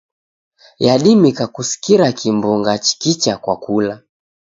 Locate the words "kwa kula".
3.43-3.95